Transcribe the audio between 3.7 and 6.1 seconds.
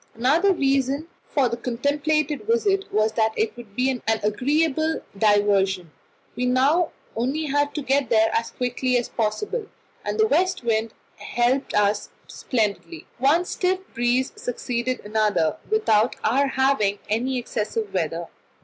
be an agreeable diversion.